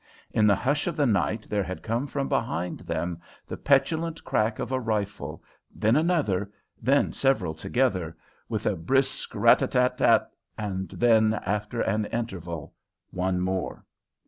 [0.31, 4.57] In the hush of the night there had come from behind them the petulant crack
[4.57, 5.43] of a rifle,
[5.75, 8.17] then another, then several together,
[8.49, 12.73] with a brisk rat tat tat, and then, after an interval,
[13.11, 13.85] one more.